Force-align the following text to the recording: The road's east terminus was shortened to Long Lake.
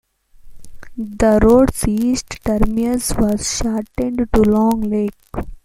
The 0.97 1.39
road's 1.43 1.87
east 1.87 2.39
terminus 2.43 3.13
was 3.13 3.55
shortened 3.57 4.27
to 4.33 4.41
Long 4.41 4.81
Lake. 4.81 5.13